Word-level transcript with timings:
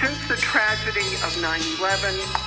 Since 0.00 0.28
the 0.28 0.36
tragedy 0.36 1.04
of 1.20 1.36
9-11, 1.44 1.76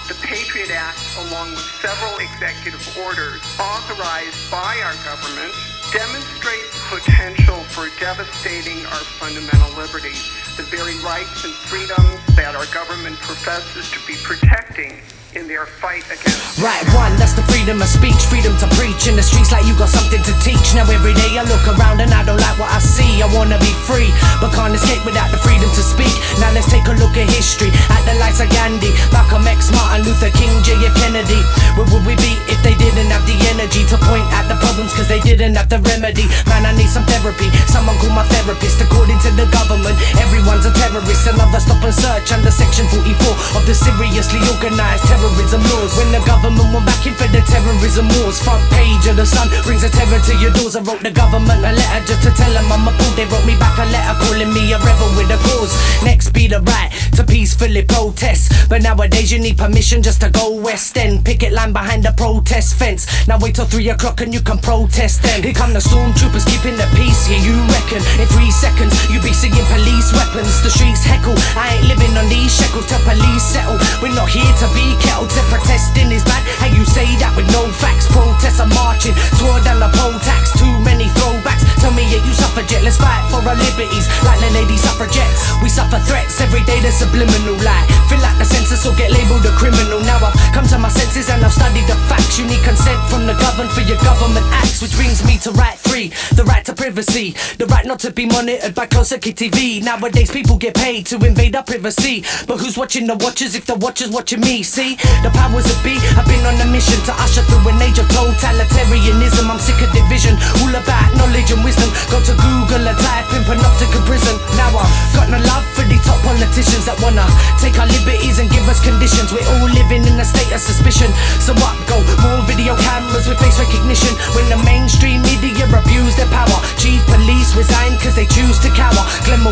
the 0.10 0.18
Patriot 0.26 0.74
Act, 0.74 0.98
along 1.30 1.52
with 1.52 1.62
several 1.86 2.18
executive 2.18 2.82
orders 3.06 3.46
authorized 3.62 4.50
by 4.50 4.74
our 4.82 4.98
government, 5.06 5.54
demonstrates 5.94 6.74
potential 6.90 7.62
for 7.70 7.94
devastating 8.02 8.82
our 8.90 9.06
fundamental 9.22 9.70
liberties, 9.78 10.34
the 10.58 10.66
very 10.74 10.98
rights 11.06 11.46
and 11.46 11.54
freedoms 11.70 12.18
that 12.34 12.58
our 12.58 12.66
government 12.74 13.22
professes 13.22 13.86
to 13.94 14.02
be 14.10 14.18
protecting 14.26 14.98
in 15.36 15.48
their 15.48 15.66
fight 15.66 16.06
against. 16.10 16.58
Right, 16.62 16.82
one, 16.94 17.14
that's 17.18 17.34
the 17.34 17.46
freedom 17.50 17.82
of 17.82 17.90
speech, 17.90 18.18
freedom 18.30 18.54
to 18.62 18.68
preach 18.78 19.06
in 19.10 19.14
the 19.14 19.26
streets 19.26 19.54
like 19.54 19.66
you 19.66 19.78
got 19.78 19.90
something 19.90 20.22
to 20.22 20.34
teach. 20.42 20.74
Now 20.74 20.86
every 20.90 21.14
day 21.14 21.38
I 21.38 21.46
look 21.46 21.62
around 21.70 22.02
and 22.02 22.14
I 22.14 22.26
don't 22.26 22.42
like 22.42 22.58
what 22.58 22.70
I 22.70 22.82
see. 22.82 23.22
I 23.22 23.30
wanna 23.34 23.58
be 23.58 23.74
free, 23.86 24.10
but 24.42 24.54
can't 24.54 24.74
escape 24.74 25.06
without 25.06 25.30
the 25.30 25.42
freedom 25.42 25.63
to 25.84 25.92
speak. 25.92 26.16
Now 26.40 26.56
let's 26.56 26.72
take 26.72 26.88
a 26.88 26.96
look 26.96 27.14
at 27.20 27.28
history, 27.28 27.68
at 27.92 28.02
the 28.08 28.16
likes 28.24 28.40
of 28.40 28.48
Gandhi, 28.48 28.96
Malcolm 29.12 29.44
X, 29.44 29.70
Martin 29.76 30.08
Luther 30.08 30.32
King, 30.32 30.50
J.F. 30.64 30.96
Kennedy. 30.96 31.44
Where 31.76 31.88
would 31.92 32.08
we 32.08 32.16
be 32.16 32.40
if 32.48 32.60
they 32.64 32.74
didn't 32.80 33.12
have 33.12 33.28
the 33.28 33.36
energy 33.52 33.84
to 33.92 34.00
point 34.00 34.24
at 34.32 34.48
the 34.48 34.56
problems? 34.64 34.96
Cause 34.96 35.12
they 35.12 35.20
didn't 35.20 35.60
have 35.60 35.68
the 35.68 35.84
remedy. 35.84 36.26
Man, 36.48 36.64
I 36.64 36.72
need 36.74 36.88
some 36.88 37.04
therapy. 37.04 37.52
Someone 37.68 38.00
call 38.00 38.16
my 38.16 38.24
therapist. 38.32 38.80
According 38.80 39.20
to 39.28 39.30
the 39.36 39.46
government, 39.52 40.00
everyone's 40.24 40.64
a 40.64 40.72
terrorist. 40.72 41.28
Another 41.28 41.43
stop 41.64 41.80
and 41.84 41.96
search 41.96 42.28
under 42.36 42.52
section 42.52 42.84
44 42.92 43.32
of 43.56 43.64
the 43.64 43.74
seriously 43.74 44.44
organized 44.52 45.08
terrorism 45.08 45.64
laws. 45.72 45.96
When 45.96 46.12
the 46.12 46.20
government 46.28 46.68
went 46.76 46.86
back 46.86 47.08
in 47.08 47.16
for 47.16 47.28
the 47.32 47.40
terrorism 47.48 48.12
wars, 48.20 48.44
front 48.44 48.64
page 48.76 49.08
of 49.08 49.16
the 49.16 49.26
sun 49.26 49.48
brings 49.64 49.88
a 49.88 49.90
terror 49.90 50.20
to 50.20 50.34
your 50.44 50.52
doors. 50.52 50.76
I 50.76 50.84
wrote 50.84 51.00
the 51.00 51.16
government 51.16 51.64
a 51.64 51.72
letter 51.72 52.02
just 52.04 52.22
to 52.28 52.32
tell 52.36 52.52
them 52.52 52.68
I'm 52.68 52.88
a 52.88 52.92
fool. 53.00 53.12
They 53.16 53.24
wrote 53.32 53.48
me 53.48 53.56
back 53.56 53.80
a 53.80 53.88
letter 53.88 54.16
calling 54.20 54.52
me 54.52 54.76
a 54.76 54.78
rebel 54.84 55.10
with 55.16 55.32
a 55.32 55.40
cause. 55.40 55.72
Next 56.04 56.36
be 56.36 56.52
the 56.52 56.60
right 56.60 56.92
to 57.16 57.24
peacefully 57.24 57.88
protest. 57.88 58.68
But 58.68 58.84
nowadays 58.84 59.32
you 59.32 59.40
need 59.40 59.58
permission 59.58 60.04
just 60.04 60.22
to 60.22 60.30
go 60.30 60.52
west 60.52 60.98
end. 60.98 61.24
Picket 61.24 61.54
line 61.54 61.72
behind 61.72 62.04
the 62.04 62.14
protest 62.14 62.76
fence. 62.76 63.08
Now 63.28 63.40
wait 63.40 63.56
till 63.56 63.66
three 63.66 63.90
o'clock 63.90 64.22
and 64.22 64.34
you 64.34 64.42
can 64.42 64.60
protest 64.60 65.24
then. 65.24 65.42
Here 65.44 65.56
come 65.56 65.72
the 65.72 65.80
stormtroopers 65.80 66.46
keeping 66.46 66.76
the 66.76 66.88
peace. 67.00 67.32
Yeah, 67.32 67.40
you 67.40 67.56
reckon 67.72 68.04
in 68.20 68.28
three 68.28 68.52
seconds 68.52 68.94
you 69.10 69.24
be 69.24 69.32
seeing 69.32 69.66
police 69.72 70.12
weapons. 70.14 70.62
The 70.62 70.70
streets 70.70 70.93
heckle. 71.24 71.40
I 71.56 71.80
ain't 71.80 71.88
living 71.88 72.16
on 72.20 72.28
these 72.28 72.52
shekels 72.52 72.86
till 72.88 73.00
police 73.08 73.44
settle. 73.44 73.80
We're 74.04 74.14
not 74.14 74.28
here 74.28 74.44
to 74.44 74.68
be 74.76 74.96
out 75.16 75.30
to 75.32 75.42
protesting 75.48 76.12
is 76.12 76.24
bad. 76.24 76.44
How 76.60 76.68
you 76.68 76.84
say 76.84 77.08
that 77.24 77.32
with 77.36 77.48
no 77.52 77.72
facts? 77.72 78.12
Protests 78.12 78.60
are 78.60 78.68
marching, 78.68 79.16
swore 79.40 79.64
down 79.64 79.80
the 79.80 79.90
poll 79.96 80.20
tax. 80.20 80.52
Too 80.60 80.80
many 80.84 81.08
throwbacks. 81.16 81.64
Tell 81.80 81.96
me, 81.96 82.04
yeah, 82.12 82.24
you 82.24 82.34
suffragette. 82.36 82.84
Let's 82.84 82.98
fight 83.00 83.24
for 83.32 83.40
our 83.40 83.56
liberties, 83.56 84.08
like 84.28 84.40
the 84.40 84.52
lady 84.52 84.76
suffragettes. 84.76 85.56
We 85.64 85.70
suffer 85.70 86.00
threats 86.04 86.40
every 86.42 86.64
day. 86.68 86.80
The 86.84 86.92
subliminal 86.92 87.56
lie. 87.64 87.88
Feel 88.12 88.20
like 88.20 88.38
the 88.38 88.46
census 88.46 88.84
will 88.84 88.96
get 88.96 89.12
labeled 89.12 89.46
a 89.48 89.54
criminal. 89.56 90.04
Now 90.04 90.20
I've 90.20 90.36
come 90.52 90.68
to 90.76 90.78
my 90.78 90.92
senses 90.92 91.30
and 91.30 91.44
I've 91.44 91.54
studied 91.56 91.88
the 91.88 91.96
facts. 92.12 92.36
You 92.38 92.46
need 92.48 92.64
consent 92.64 93.00
from 93.08 93.26
the 93.28 93.36
government 93.36 93.72
for 93.72 93.84
your 93.84 94.00
government 94.04 94.46
acts, 94.52 94.63
which 94.84 95.00
brings 95.00 95.24
me 95.24 95.40
to 95.40 95.50
right 95.56 95.80
three: 95.80 96.12
the 96.36 96.44
right 96.44 96.66
to 96.68 96.76
privacy, 96.76 97.32
the 97.56 97.66
right 97.72 97.88
not 97.88 98.04
to 98.04 98.12
be 98.12 98.28
monitored 98.28 98.76
by 98.76 98.86
circuit 99.08 99.40
TV. 99.40 99.82
Nowadays, 99.82 100.30
people 100.30 100.58
get 100.58 100.76
paid 100.76 101.08
to 101.08 101.16
invade 101.24 101.56
our 101.56 101.64
privacy, 101.64 102.20
but 102.46 102.60
who's 102.60 102.78
watching 102.78 103.08
the 103.08 103.16
watchers 103.24 103.56
if 103.56 103.66
the 103.66 103.76
watchers 103.76 104.12
watching 104.12 104.42
me? 104.42 104.62
See. 104.62 105.00
The 105.24 105.32
powers 105.32 105.64
that 105.72 105.80
be 105.88 105.96
have 106.20 106.28
been 106.28 106.44
on 106.44 106.60
a 106.60 106.68
mission 106.68 107.00
to 107.08 107.16
usher 107.16 107.48
through 107.48 107.64
an 107.72 107.80
age 107.80 107.96
of 107.96 108.12
totalitarianism. 108.12 109.48
I'm 109.48 109.56
sick 109.56 109.80
of 109.80 109.88
division, 109.96 110.36
all 110.60 110.76
about 110.76 111.16
knowledge 111.16 111.48
and 111.56 111.64
wisdom. 111.64 111.88
Go 112.12 112.20
to 112.20 112.36
Google 112.44 112.84
and 112.84 113.00
type 113.00 113.32
in 113.32 113.48
panoptica 113.48 114.04
prison. 114.04 114.36
Now 114.60 114.68
I've 114.76 114.92
got 115.16 115.32
no 115.32 115.40
love 115.48 115.64
for 115.80 115.88
these 115.88 116.04
top 116.04 116.20
politicians 116.28 116.92
that 116.92 117.00
wanna 117.00 117.24
take 117.64 117.80
our 117.80 117.88
liberties 117.88 118.44
and 118.44 118.52
give 118.52 118.68
us 118.68 118.84
conditions. 118.84 119.32
We're 119.32 119.48
all 119.48 119.72
living 119.72 120.04
in 120.04 120.20
a 120.20 120.28
state 120.28 120.52
of 120.52 120.60
suspicion. 120.60 121.08
So 121.40 121.56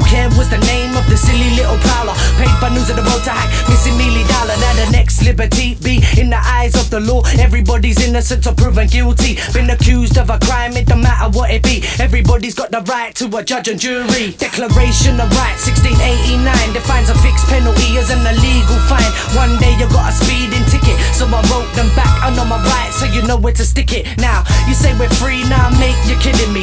Mulcaire 0.02 0.30
was 0.38 0.50
the 0.50 0.58
name 0.58 0.98
of 0.98 1.06
the 1.10 1.18
silly 1.18 1.54
little 1.54 1.78
prowler. 1.78 2.14
Paid 2.42 2.58
by 2.60 2.70
News 2.74 2.90
of 2.90 2.98
the 2.98 3.06
World 3.06 3.22
to 3.24 3.30
hack, 3.30 3.50
missing 3.70 3.98
Milly 3.98 4.26
Dowler. 4.26 4.58
Now 4.58 4.74
the 4.74 4.90
next 4.92 5.22
liberty 5.24 5.76
be 5.76 6.02
in 6.18 6.30
the 6.30 6.42
eyes 6.42 6.76
of 6.76 6.90
the 6.90 7.00
law. 7.00 7.22
Everybody's 7.38 8.02
innocent 8.02 8.48
or 8.48 8.54
proven 8.54 8.88
guilty. 8.88 9.38
Been 9.54 9.70
accused 9.70 10.18
of 10.18 10.30
a 10.30 10.40
crime, 10.40 10.74
it 10.74 10.88
don't 10.88 11.02
matter 11.02 11.30
what 11.30 11.52
it 11.52 11.64
be. 11.64 11.84
Everybody's 12.00 12.56
got 12.56 12.72
the 12.72 12.82
right 12.90 13.14
to 13.16 13.30
a 13.38 13.44
judge 13.44 13.68
and 13.68 13.80
jury. 13.80 14.34
Declaration 14.42 15.22
of 15.22 15.30
Rights 15.38 15.70
1689 15.70 16.74
defines 16.74 17.10
a 17.10 17.16
fixed 17.22 17.46
penalty 17.46 17.98
as 18.02 18.10
an 18.10 18.26
illegal 18.26 18.80
fine. 18.90 19.12
One 19.38 19.54
day 19.62 19.78
you 19.78 19.86
got 19.94 20.10
a 20.10 20.14
speeding 20.14 20.66
ticket, 20.66 20.98
so 21.14 21.30
I 21.30 21.46
wrote 21.54 21.70
them 21.78 21.90
back. 21.94 22.10
I 22.26 22.34
know 22.34 22.46
my 22.46 22.58
rights, 22.58 22.98
so 22.98 23.06
you 23.06 23.22
know 23.22 23.38
where 23.38 23.54
to 23.54 23.66
stick 23.66 23.94
it. 23.94 24.10
Now 24.18 24.44
you 24.66 24.74
say 24.74 24.98
we're 24.98 25.14
free, 25.22 25.46
now 25.46 25.70
nah, 25.70 25.78
mate, 25.78 26.00
you're 26.10 26.20
kidding 26.20 26.50
me. 26.54 26.61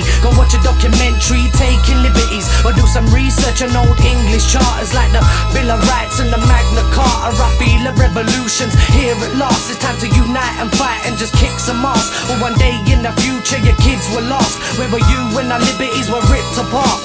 Watch 0.48 0.60
a 0.60 0.64
documentary, 0.64 1.44
taking 1.60 2.00
liberties, 2.00 2.48
or 2.64 2.72
do 2.72 2.80
some 2.86 3.04
research 3.12 3.60
on 3.60 3.68
old 3.76 4.00
English 4.00 4.50
charters 4.50 4.94
like 4.94 5.12
the 5.12 5.20
Bill 5.52 5.70
of 5.70 5.80
Rights 5.92 6.20
and 6.20 6.32
the 6.32 6.38
Magna 6.38 6.80
Carta. 6.88 7.36
I 7.36 7.52
feel 7.60 7.84
a 7.84 7.92
revolution's 7.92 8.72
here 8.96 9.12
at 9.12 9.36
last. 9.36 9.68
It's 9.68 9.78
time 9.78 9.98
to 10.00 10.08
unite 10.08 10.56
and 10.56 10.72
fight 10.72 11.04
and 11.04 11.18
just 11.18 11.36
kick 11.36 11.52
some 11.60 11.84
ass. 11.84 12.08
Or 12.30 12.40
one 12.40 12.54
day 12.56 12.80
in 12.88 13.02
the 13.02 13.12
future, 13.20 13.60
your 13.60 13.76
kids 13.76 14.08
were 14.08 14.24
lost. 14.24 14.56
Where 14.80 14.88
were 14.88 15.04
you 15.04 15.20
when 15.36 15.52
our 15.52 15.60
liberties 15.60 16.08
were 16.08 16.24
ripped 16.32 16.56
apart? 16.56 16.96